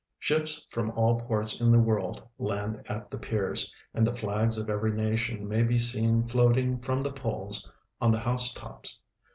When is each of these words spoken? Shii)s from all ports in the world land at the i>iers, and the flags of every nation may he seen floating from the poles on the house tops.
Shii)s 0.19 0.65
from 0.71 0.89
all 0.97 1.19
ports 1.21 1.59
in 1.61 1.71
the 1.71 1.77
world 1.77 2.27
land 2.39 2.81
at 2.89 3.11
the 3.11 3.19
i>iers, 3.19 3.71
and 3.93 4.07
the 4.07 4.15
flags 4.15 4.57
of 4.57 4.67
every 4.67 4.91
nation 4.93 5.47
may 5.47 5.63
he 5.63 5.77
seen 5.77 6.27
floating 6.27 6.79
from 6.79 7.01
the 7.01 7.13
poles 7.13 7.71
on 8.01 8.09
the 8.11 8.21
house 8.21 8.51
tops. 8.51 8.99